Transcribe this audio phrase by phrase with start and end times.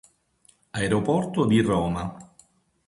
[0.73, 2.17] Aeroporto di Roma